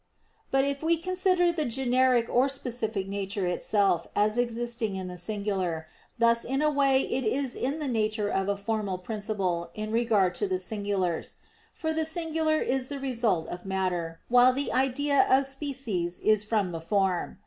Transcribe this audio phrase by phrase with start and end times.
[0.49, 5.85] But if we consider the generic or specific nature itself as existing in the singular,
[6.17, 10.33] thus in a way it is in the nature of a formal principle in regard
[10.41, 11.35] to the singulars:
[11.71, 16.71] for the singular is the result of matter, while the idea of species is from
[16.71, 17.37] the form.